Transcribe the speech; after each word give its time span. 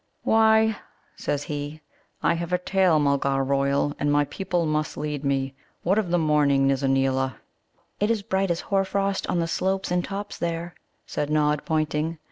"Why," 0.23 0.77
says 1.15 1.43
he, 1.43 1.79
"I 2.23 2.33
have 2.33 2.51
a 2.51 2.57
tail, 2.57 2.97
Mulgar 2.97 3.43
royal; 3.43 3.93
and 3.99 4.11
my 4.11 4.25
people 4.25 4.65
must 4.65 4.97
lead 4.97 5.23
me.... 5.23 5.53
What 5.83 5.99
of 5.99 6.09
the 6.09 6.17
morning, 6.17 6.65
Nizza 6.65 6.87
neela?" 6.87 7.35
"It 7.99 8.09
is 8.09 8.23
bright 8.23 8.49
as 8.49 8.61
hoarfrost 8.61 9.27
on 9.29 9.37
the 9.39 9.47
slopes 9.47 9.91
and 9.91 10.03
tops 10.03 10.39
there," 10.39 10.73
said 11.05 11.29
Nod, 11.29 11.65
pointing. 11.65 12.17